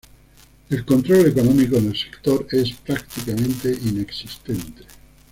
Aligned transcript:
El 0.71 0.83
control 0.83 1.27
económico 1.29 1.75
en 1.75 1.89
el 1.89 1.95
sector 1.95 2.47
es 2.51 2.71
prácticamente 2.71 3.69
inexistente. 3.71 4.81